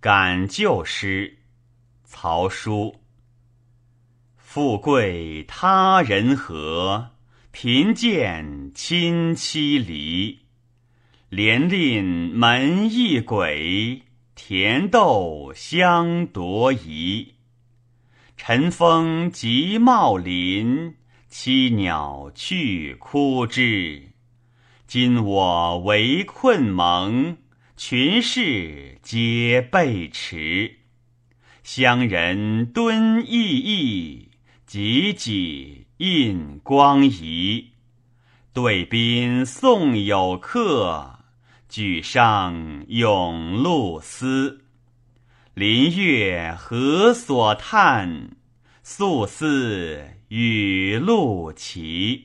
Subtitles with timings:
[0.00, 1.38] 感旧诗，
[2.04, 3.00] 曹叔。
[4.36, 7.10] 富贵他人和，
[7.50, 10.38] 贫贱亲戚离。
[11.28, 14.02] 连令门一轨，
[14.36, 17.34] 田豆相夺遗。
[18.36, 20.94] 晨风即茂林，
[21.28, 24.10] 栖鸟去枯枝。
[24.86, 27.36] 今我围困蒙，
[27.78, 30.78] 群士皆被驰。
[31.62, 34.30] 乡人敦义义，
[34.66, 37.68] 济济印光仪。
[38.52, 41.20] 对宾送有客，
[41.68, 44.64] 举觞咏露思。
[45.54, 48.30] 林月何所叹？
[48.82, 52.24] 素丝雨露齐。